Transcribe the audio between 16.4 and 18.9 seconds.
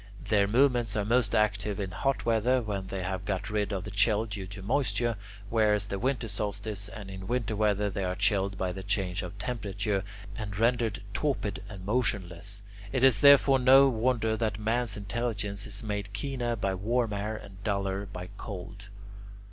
by warm air and duller by cold.